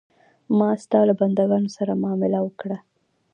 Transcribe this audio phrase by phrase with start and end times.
[0.57, 2.77] ما ستا له بندګانو سره معامله وکړه.